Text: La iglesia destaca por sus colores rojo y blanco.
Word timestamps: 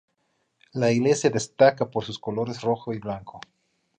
La 0.73 0.91
iglesia 0.91 1.29
destaca 1.29 1.91
por 1.91 2.03
sus 2.05 2.17
colores 2.17 2.61
rojo 2.63 2.91
y 2.91 2.97
blanco. 2.97 3.39